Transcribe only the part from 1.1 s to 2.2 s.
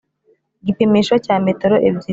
cya metero ebyiri